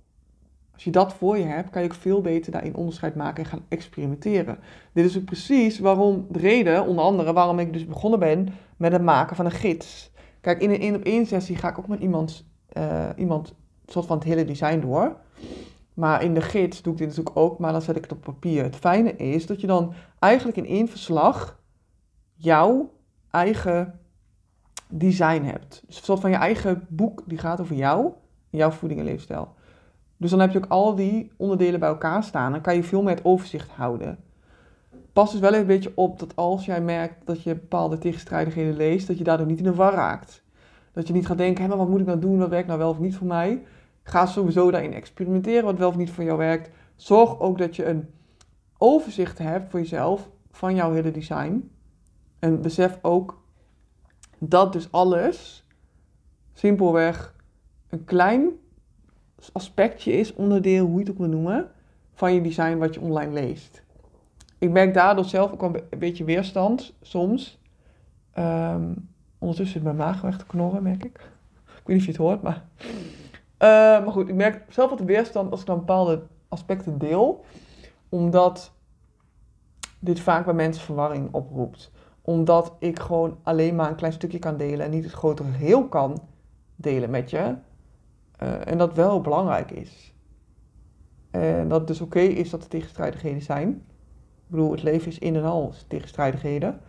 als 0.76 0.84
je 0.84 0.92
dat 0.92 1.14
voor 1.14 1.38
je 1.38 1.44
hebt, 1.44 1.70
kan 1.70 1.82
je 1.82 1.88
ook 1.88 1.96
veel 1.96 2.22
beter 2.22 2.52
daarin 2.52 2.76
onderscheid 2.76 3.16
maken 3.16 3.44
en 3.44 3.50
gaan 3.50 3.66
experimenteren. 3.68 4.58
Dit 4.94 5.06
is 5.06 5.18
ook 5.18 5.26
precies 5.26 5.80
waarom 5.80 6.26
de 6.30 6.40
reden, 6.40 6.86
onder 6.86 7.04
andere, 7.04 7.34
waarom 7.34 7.60
ik 7.60 7.74
dus 7.74 7.86
begonnen 7.86 8.20
ben 8.20 8.48
met 8.78 8.92
het 8.92 9.02
maken 9.02 9.36
van 9.36 9.46
een 9.46 9.52
gids. 9.52 10.12
Kijk, 10.42 10.62
in 10.62 10.70
een 10.70 10.80
één 10.80 10.96
op 10.96 11.04
één 11.04 11.26
sessie 11.26 11.56
ga 11.56 11.70
ik 11.70 11.80
ook 11.80 11.88
met 11.88 12.00
iemand, 12.00 12.46
uh, 12.78 13.10
iemand 13.16 13.54
soort 13.86 14.06
van 14.06 14.18
het 14.18 14.28
hele 14.28 14.46
design 14.46 14.80
door. 14.80 15.16
Maar 15.94 16.24
in 16.24 16.34
de 16.34 16.42
gids 16.42 16.82
doe 16.82 16.94
ik 16.94 17.00
dit 17.00 17.08
natuurlijk 17.08 17.38
ook, 17.38 17.60
maar 17.60 17.72
dan 17.72 17.82
zet 17.82 17.96
ik 17.96 18.04
het 18.04 18.12
op 18.12 18.22
papier. 18.22 18.64
Het 18.64 18.76
fijne 18.76 19.16
is 19.16 19.46
dat 19.46 19.62
je 19.62 19.68
dan 19.68 19.94
eigenlijk 20.20 20.58
in 20.58 20.66
één 20.66 20.88
verslag 20.88 21.60
jouw 22.34 22.94
eigen 23.32 24.00
design 24.90 25.44
hebt. 25.44 25.84
Dus 25.88 25.98
een 25.98 26.04
soort 26.04 26.20
van 26.20 26.30
je 26.30 26.36
eigen 26.36 26.86
boek 26.90 27.24
die 27.26 27.38
gaat 27.38 27.62
over 27.62 27.76
jou, 27.76 28.12
jouw 28.50 28.72
voeding 28.72 29.00
en 29.00 29.06
leefstijl. 29.06 29.54
Dus 30.18 30.30
dan 30.30 30.40
heb 30.40 30.52
je 30.52 30.58
ook 30.58 30.70
al 30.70 30.96
die 30.96 31.32
onderdelen 31.38 31.80
bij 31.80 31.90
elkaar 31.90 32.24
staan. 32.24 32.52
Dan 32.52 32.62
kan 32.62 32.76
je 32.76 32.84
veel 32.84 33.02
meer 33.02 33.16
het 33.16 33.26
overzicht 33.26 33.70
houden. 33.70 34.18
Pas 35.14 35.32
dus 35.32 35.40
wel 35.40 35.54
een 35.54 35.66
beetje 35.66 35.92
op 35.96 36.20
dat 36.20 36.36
als 36.36 36.66
jij 36.66 36.82
merkt 36.82 37.26
dat 37.26 37.44
je 37.44 37.54
bepaalde 37.54 37.98
tegenstrijdigheden 37.98 38.76
leest, 38.76 39.08
dat 39.08 39.18
je 39.18 39.24
daardoor 39.24 39.48
niet 39.48 39.58
in 39.58 39.64
de 39.64 39.74
war 39.74 39.94
raakt. 39.94 40.44
Dat 40.92 41.08
je 41.08 41.14
niet 41.14 41.28
gaat 41.28 41.38
denken, 41.38 41.64
hé, 41.64 41.70
maar 41.70 41.78
wat 41.78 41.90
moet 41.90 42.00
ik 42.00 42.06
nou 42.06 42.20
doen, 42.20 42.38
wat 42.38 42.50
werkt 42.50 42.68
nou 42.68 42.80
wel 42.80 42.90
of 42.90 43.00
niet 43.00 43.16
voor 43.16 43.28
mij. 43.28 43.64
Ga 44.04 44.26
sowieso 44.26 44.72
daarin 44.72 44.94
experimenteren 44.94 45.64
wat 45.64 45.78
wel 45.78 45.90
of 45.90 45.96
niet 45.96 46.12
voor 46.12 46.24
jou 46.24 46.38
werkt. 46.38 46.70
Zorg 46.96 47.40
ook 47.40 47.58
dat 47.58 47.76
je 47.76 47.86
een 47.86 48.10
overzicht 48.78 49.38
hebt 49.38 49.70
voor 49.72 49.80
jezelf 49.80 50.30
van 50.52 50.76
jouw 50.76 50.94
hele 50.94 51.12
design. 51.12 51.72
En 52.40 52.62
besef 52.62 53.00
ook 53.02 53.44
dat 54.40 54.74
dus 54.74 54.92
alles 54.92 55.66
simpelweg 56.54 57.36
een 57.90 58.04
klein 58.04 58.50
aspectje 59.54 60.12
is, 60.12 60.34
onderdeel, 60.34 60.86
hoe 60.86 60.94
je 60.94 61.00
het 61.00 61.10
ook 61.10 61.18
wil 61.18 61.28
noemen, 61.28 61.72
van 62.14 62.34
je 62.34 62.42
design 62.42 62.78
wat 62.78 62.94
je 62.94 63.02
online 63.02 63.32
leest. 63.32 63.84
Ik 64.58 64.72
merk 64.72 64.94
daardoor 64.94 65.26
zelf 65.26 65.52
ook 65.52 65.62
een 65.62 65.84
beetje 65.98 66.24
weerstand 66.24 66.94
soms. 67.02 67.60
Ehm, 68.32 68.94
ondertussen 69.38 69.78
is 69.78 69.84
mijn 69.84 69.96
maag 69.96 70.22
weg 70.22 70.38
te 70.38 70.46
knorren, 70.46 70.84
merk 70.84 71.04
ik. 71.04 71.18
Ik 71.66 71.82
weet 71.86 71.88
niet 71.88 71.98
of 71.98 72.06
je 72.06 72.12
het 72.12 72.22
hoort, 72.22 72.42
maar... 72.42 72.64
Uh, 73.60 73.70
maar 74.04 74.12
goed, 74.12 74.28
ik 74.28 74.36
merk 74.36 74.64
zelf 74.70 74.90
wat 74.90 75.00
weerstand 75.00 75.52
als 75.52 75.60
ik 75.60 75.66
dan 75.66 75.78
bepaalde 75.78 76.22
aspecten 76.48 76.98
deel. 76.98 77.46
Omdat 78.10 78.72
dit 80.00 80.20
vaak 80.20 80.46
bij 80.46 80.54
mensen 80.54 80.84
verwarring 80.84 81.34
oproept. 81.34 81.92
Omdat 82.22 82.74
ik 82.80 83.00
gewoon 83.00 83.38
alleen 83.44 83.76
maar 83.76 83.90
een 83.90 83.96
klein 83.96 84.14
stukje 84.14 84.40
kan 84.40 84.58
delen 84.58 84.86
en 84.86 84.92
niet 84.92 85.04
het 85.04 85.14
grotere 85.14 85.52
geheel 85.52 85.88
kan 85.88 86.22
delen 86.76 87.10
met 87.10 87.30
je. 87.30 87.56
Uh, 88.44 88.68
en 88.68 88.78
dat 88.78 88.94
wel 88.94 89.22
belangrijk 89.22 89.72
is. 89.72 90.14
En 91.32 91.68
dat 91.68 91.78
het 91.80 91.88
dus 91.88 92.02
oké 92.02 92.20
is 92.20 92.50
dat 92.50 92.62
er 92.62 92.70
tegenstrijdigheden 92.70 93.42
zijn. 93.42 93.70
Ik 93.70 94.52
bedoel, 94.52 94.72
het 94.72 94.84
leven 94.84 95.08
is 95.08 95.20
in 95.20 95.36
en 95.36 95.44
al 95.44 95.74
tegenstrijdigheden. 95.88 96.80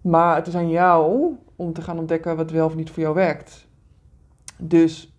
Maar 0.00 0.36
het 0.36 0.46
is 0.46 0.54
aan 0.54 0.70
jou 0.70 1.34
om 1.56 1.72
te 1.72 1.82
gaan 1.82 1.98
ontdekken 1.98 2.36
wat 2.36 2.50
wel 2.50 2.66
of 2.66 2.74
niet 2.74 2.90
voor 2.90 3.02
jou 3.02 3.14
werkt. 3.14 3.66
Dus 4.56 5.12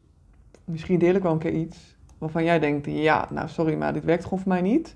misschien 0.63 0.99
deel 0.99 1.15
ik 1.15 1.23
wel 1.23 1.31
een 1.31 1.37
keer 1.37 1.53
iets 1.53 1.95
waarvan 2.17 2.43
jij 2.43 2.59
denkt: 2.59 2.85
ja, 2.85 3.27
nou 3.31 3.49
sorry, 3.49 3.75
maar 3.75 3.93
dit 3.93 4.03
werkt 4.03 4.23
gewoon 4.23 4.39
voor 4.39 4.47
mij 4.51 4.61
niet. 4.61 4.95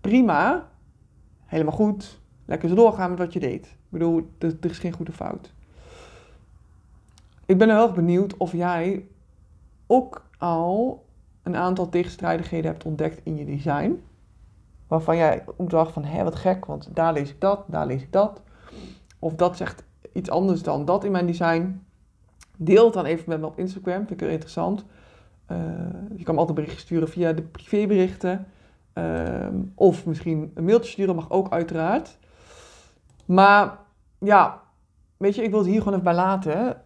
Prima, 0.00 0.68
helemaal 1.46 1.72
goed. 1.72 2.20
Lekker 2.44 2.68
zo 2.68 2.74
doorgaan 2.74 3.10
met 3.10 3.18
wat 3.18 3.32
je 3.32 3.40
deed. 3.40 3.66
Ik 3.66 3.88
bedoel, 3.88 4.30
er, 4.38 4.56
is 4.60 4.78
geen 4.78 4.92
goede 4.92 5.12
fout. 5.12 5.52
Ik 7.46 7.58
ben 7.58 7.66
wel 7.66 7.92
benieuwd 7.92 8.36
of 8.36 8.52
jij 8.52 9.06
ook 9.90 10.26
al 10.38 11.04
een 11.42 11.56
aantal 11.56 11.88
tegenstrijdigheden 11.88 12.70
hebt 12.70 12.84
ontdekt 12.84 13.20
in 13.22 13.36
je 13.36 13.44
design. 13.44 14.02
Waarvan 14.86 15.16
jij 15.16 15.44
dacht 15.56 15.92
van, 15.92 16.04
hé, 16.04 16.24
wat 16.24 16.34
gek, 16.34 16.64
want 16.64 16.88
daar 16.96 17.12
lees 17.12 17.30
ik 17.30 17.40
dat, 17.40 17.64
daar 17.66 17.86
lees 17.86 18.02
ik 18.02 18.12
dat. 18.12 18.42
Of 19.18 19.34
dat 19.34 19.56
zegt 19.56 19.84
iets 20.12 20.30
anders 20.30 20.62
dan 20.62 20.84
dat 20.84 21.04
in 21.04 21.10
mijn 21.10 21.26
design. 21.26 21.86
Deel 22.56 22.84
het 22.84 22.94
dan 22.94 23.04
even 23.04 23.24
met 23.28 23.40
me 23.40 23.46
op 23.46 23.58
Instagram, 23.58 23.96
vind 23.96 24.10
ik 24.10 24.20
heel 24.20 24.28
interessant. 24.28 24.84
Uh, 25.48 25.58
je 26.16 26.24
kan 26.24 26.34
me 26.34 26.40
altijd 26.40 26.58
berichten 26.58 26.80
sturen 26.80 27.08
via 27.08 27.32
de 27.32 27.42
privéberichten. 27.42 28.46
Uh, 28.94 29.46
of 29.74 30.06
misschien 30.06 30.50
een 30.54 30.64
mailtje 30.64 30.90
sturen, 30.90 31.14
mag 31.14 31.30
ook 31.30 31.52
uiteraard. 31.52 32.18
Maar 33.24 33.78
ja, 34.18 34.62
weet 35.16 35.34
je, 35.34 35.42
ik 35.42 35.50
wil 35.50 35.58
het 35.58 35.68
hier 35.68 35.78
gewoon 35.78 35.92
even 35.92 36.04
bij 36.04 36.14
laten. 36.14 36.82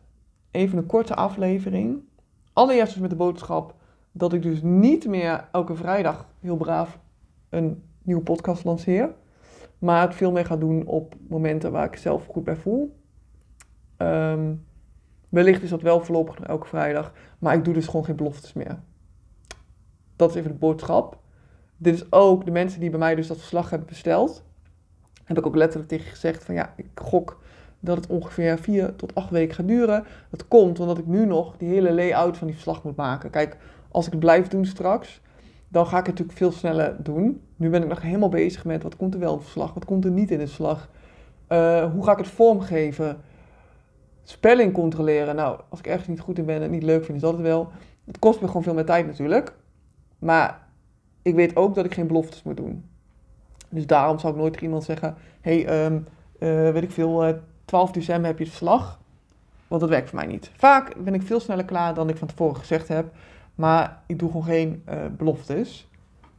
Even 0.50 0.78
een 0.78 0.86
korte 0.86 1.14
aflevering. 1.14 2.02
Allereerst 2.54 3.00
met 3.00 3.10
de 3.10 3.16
boodschap 3.16 3.74
dat 4.12 4.32
ik 4.32 4.42
dus 4.42 4.62
niet 4.62 5.06
meer 5.06 5.48
elke 5.52 5.74
vrijdag 5.74 6.28
heel 6.40 6.56
braaf 6.56 6.98
een 7.48 7.82
nieuwe 8.02 8.22
podcast 8.22 8.64
lanceer. 8.64 9.14
Maar 9.78 10.00
het 10.00 10.14
veel 10.14 10.32
meer 10.32 10.46
ga 10.46 10.56
doen 10.56 10.86
op 10.86 11.14
momenten 11.28 11.72
waar 11.72 11.84
ik 11.84 11.96
zelf 11.96 12.26
goed 12.26 12.44
bij 12.44 12.56
voel. 12.56 12.96
Um, 13.98 14.66
wellicht 15.28 15.62
is 15.62 15.70
dat 15.70 15.82
wel 15.82 16.00
voorlopig 16.00 16.40
elke 16.40 16.66
vrijdag. 16.66 17.12
Maar 17.38 17.54
ik 17.54 17.64
doe 17.64 17.74
dus 17.74 17.86
gewoon 17.86 18.04
geen 18.04 18.16
beloftes 18.16 18.52
meer. 18.52 18.80
Dat 20.16 20.30
is 20.30 20.36
even 20.36 20.50
de 20.50 20.58
boodschap. 20.58 21.18
Dit 21.76 21.94
is 21.94 22.12
ook 22.12 22.44
de 22.44 22.50
mensen 22.50 22.80
die 22.80 22.90
bij 22.90 22.98
mij 22.98 23.14
dus 23.14 23.26
dat 23.26 23.38
verslag 23.38 23.70
hebben 23.70 23.88
besteld. 23.88 24.44
Heb 25.24 25.38
ik 25.38 25.46
ook 25.46 25.56
letterlijk 25.56 25.88
tegen 25.88 26.10
gezegd 26.10 26.44
van 26.44 26.54
ja, 26.54 26.72
ik 26.76 26.86
gok 26.94 27.42
dat 27.84 27.96
het 27.96 28.06
ongeveer 28.06 28.58
vier 28.58 28.96
tot 28.96 29.14
acht 29.14 29.30
weken 29.30 29.54
gaat 29.54 29.68
duren. 29.68 30.04
Dat 30.30 30.48
komt 30.48 30.80
omdat 30.80 30.98
ik 30.98 31.06
nu 31.06 31.26
nog 31.26 31.56
die 31.56 31.68
hele 31.68 31.92
layout 31.92 32.36
van 32.36 32.46
die 32.46 32.56
verslag 32.56 32.82
moet 32.82 32.96
maken. 32.96 33.30
Kijk, 33.30 33.56
als 33.90 34.06
ik 34.06 34.12
het 34.12 34.20
blijf 34.20 34.48
doen 34.48 34.64
straks, 34.64 35.20
dan 35.68 35.86
ga 35.86 35.98
ik 35.98 36.06
het 36.06 36.18
natuurlijk 36.18 36.38
veel 36.38 36.52
sneller 36.52 36.96
doen. 37.02 37.40
Nu 37.56 37.70
ben 37.70 37.82
ik 37.82 37.88
nog 37.88 38.02
helemaal 38.02 38.28
bezig 38.28 38.64
met 38.64 38.82
wat 38.82 38.96
komt 38.96 39.14
er 39.14 39.20
wel 39.20 39.30
in 39.30 39.36
het 39.36 39.44
verslag, 39.44 39.74
wat 39.74 39.84
komt 39.84 40.04
er 40.04 40.10
niet 40.10 40.30
in 40.30 40.40
het 40.40 40.48
verslag. 40.48 40.88
Uh, 41.48 41.92
hoe 41.92 42.04
ga 42.04 42.12
ik 42.12 42.18
het 42.18 42.26
vormgeven? 42.26 43.16
Spelling 44.22 44.72
controleren. 44.72 45.36
Nou, 45.36 45.60
als 45.68 45.78
ik 45.78 45.86
ergens 45.86 46.08
niet 46.08 46.20
goed 46.20 46.38
in 46.38 46.44
ben 46.44 46.62
en 46.62 46.70
niet 46.70 46.82
leuk 46.82 47.04
vind, 47.04 47.16
is 47.16 47.22
dat 47.22 47.32
het 47.32 47.42
wel. 47.42 47.68
Het 48.04 48.18
kost 48.18 48.40
me 48.40 48.46
gewoon 48.46 48.62
veel 48.62 48.74
meer 48.74 48.84
tijd 48.84 49.06
natuurlijk. 49.06 49.52
Maar 50.18 50.66
ik 51.22 51.34
weet 51.34 51.56
ook 51.56 51.74
dat 51.74 51.84
ik 51.84 51.94
geen 51.94 52.06
beloftes 52.06 52.42
moet 52.42 52.56
doen. 52.56 52.84
Dus 53.68 53.86
daarom 53.86 54.18
zou 54.18 54.32
ik 54.32 54.38
nooit 54.38 54.52
tegen 54.52 54.66
iemand 54.66 54.84
zeggen: 54.84 55.14
hey, 55.40 55.84
um, 55.84 56.06
uh, 56.38 56.70
weet 56.70 56.82
ik 56.82 56.90
veel, 56.90 57.28
uh, 57.28 57.34
12 57.64 57.90
december 57.90 58.26
heb 58.26 58.38
je 58.38 58.44
het 58.44 58.52
verslag. 58.52 59.00
Want 59.68 59.80
dat 59.80 59.90
werkt 59.90 60.10
voor 60.10 60.18
mij 60.18 60.28
niet. 60.28 60.50
Vaak 60.56 61.04
ben 61.04 61.14
ik 61.14 61.22
veel 61.22 61.40
sneller 61.40 61.64
klaar 61.64 61.94
dan 61.94 62.08
ik 62.08 62.16
van 62.16 62.28
tevoren 62.28 62.56
gezegd 62.56 62.88
heb. 62.88 63.12
Maar 63.54 64.02
ik 64.06 64.18
doe 64.18 64.30
gewoon 64.30 64.44
geen 64.44 64.82
uh, 64.88 65.06
beloftes. 65.16 65.88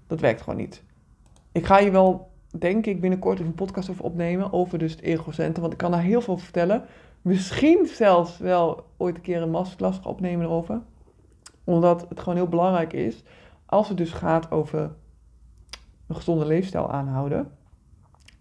Dat 0.08 0.20
werkt 0.20 0.42
gewoon 0.42 0.60
niet. 0.60 0.84
Ik 1.52 1.66
ga 1.66 1.80
je 1.80 1.92
wel, 1.92 2.32
denk 2.58 2.86
ik, 2.86 3.02
binnenkort 3.02 3.40
een 3.40 3.54
podcast 3.54 3.90
over 3.90 4.04
opnemen. 4.04 4.54
Over 4.54 4.78
dus 4.78 4.92
het 4.92 5.02
egocentrum. 5.02 5.62
Want 5.62 5.74
ik 5.74 5.78
kan 5.78 5.92
daar 5.92 6.02
heel 6.02 6.22
veel 6.22 6.38
vertellen. 6.38 6.84
Misschien 7.22 7.88
zelfs 7.88 8.38
wel 8.38 8.86
ooit 8.98 9.16
een 9.16 9.22
keer 9.22 9.42
een 9.42 9.50
masterclass 9.50 10.00
opnemen 10.00 10.46
erover. 10.46 10.82
Omdat 11.64 12.06
het 12.10 12.20
gewoon 12.20 12.36
heel 12.36 12.48
belangrijk 12.48 12.94
is. 12.94 13.24
Als 13.66 13.88
het 13.88 13.98
dus 13.98 14.12
gaat 14.12 14.52
over 14.52 14.92
een 16.08 16.16
gezonde 16.16 16.46
leefstijl 16.46 16.92
aanhouden. 16.92 17.52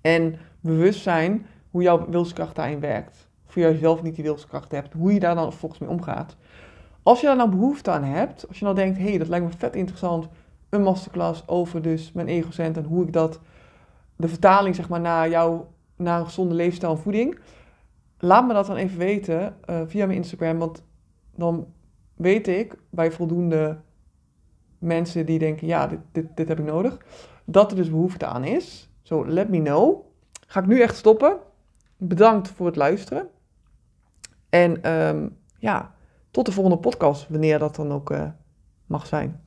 En 0.00 0.38
bewust 0.60 1.02
zijn 1.02 1.46
hoe 1.74 1.82
jouw 1.82 2.06
wilskracht 2.08 2.54
daarin 2.54 2.80
werkt. 2.80 3.28
Of 3.46 3.54
je 3.54 3.76
zelf 3.80 4.02
niet 4.02 4.14
die 4.14 4.24
wilskracht 4.24 4.70
hebt. 4.70 4.92
Hoe 4.92 5.12
je 5.12 5.20
daar 5.20 5.34
dan 5.34 5.52
volgens 5.52 5.80
mee 5.80 5.90
omgaat. 5.90 6.36
Als 7.02 7.20
je 7.20 7.26
daar 7.26 7.36
nou 7.36 7.50
behoefte 7.50 7.90
aan 7.90 8.04
hebt, 8.04 8.48
als 8.48 8.58
je 8.58 8.64
nou 8.64 8.76
denkt, 8.76 8.98
hé, 8.98 9.08
hey, 9.08 9.18
dat 9.18 9.28
lijkt 9.28 9.44
me 9.46 9.52
vet 9.56 9.76
interessant, 9.76 10.28
een 10.68 10.82
masterclass 10.82 11.48
over 11.48 11.82
dus 11.82 12.12
mijn 12.12 12.28
egocent 12.28 12.76
en 12.76 12.84
hoe 12.84 13.04
ik 13.04 13.12
dat, 13.12 13.40
de 14.16 14.28
vertaling 14.28 14.74
zeg 14.74 14.88
maar 14.88 15.00
naar 15.00 15.28
jou, 15.28 15.60
naar 15.96 16.18
een 16.18 16.24
gezonde 16.24 16.54
leefstijl 16.54 16.92
en 16.92 16.98
voeding, 16.98 17.38
laat 18.18 18.46
me 18.46 18.52
dat 18.52 18.66
dan 18.66 18.76
even 18.76 18.98
weten 18.98 19.56
uh, 19.70 19.80
via 19.86 20.06
mijn 20.06 20.18
Instagram, 20.18 20.58
want 20.58 20.82
dan 21.34 21.66
weet 22.14 22.48
ik 22.48 22.78
bij 22.90 23.12
voldoende 23.12 23.78
mensen 24.78 25.26
die 25.26 25.38
denken, 25.38 25.66
ja, 25.66 25.86
dit, 25.86 26.00
dit, 26.12 26.36
dit 26.36 26.48
heb 26.48 26.58
ik 26.58 26.64
nodig, 26.64 26.98
dat 27.44 27.70
er 27.70 27.76
dus 27.76 27.90
behoefte 27.90 28.26
aan 28.26 28.44
is. 28.44 28.88
Zo, 29.02 29.26
let 29.26 29.48
me 29.48 29.62
know. 29.62 30.00
Ga 30.46 30.60
ik 30.60 30.66
nu 30.66 30.80
echt 30.80 30.96
stoppen. 30.96 31.36
Bedankt 32.08 32.49
voor 32.49 32.66
het 32.66 32.76
luisteren. 32.76 33.28
En 34.49 34.92
um, 34.92 35.37
ja, 35.58 35.94
tot 36.30 36.46
de 36.46 36.52
volgende 36.52 36.78
podcast, 36.78 37.28
wanneer 37.28 37.58
dat 37.58 37.76
dan 37.76 37.92
ook 37.92 38.11
uh, 38.11 38.28
mag 38.87 39.06
zijn. 39.06 39.43